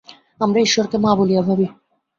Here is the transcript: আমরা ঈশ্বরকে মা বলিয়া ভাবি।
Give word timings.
আমরা 0.39 0.59
ঈশ্বরকে 0.61 0.97
মা 0.97 1.11
বলিয়া 1.15 1.41
ভাবি। 1.41 1.65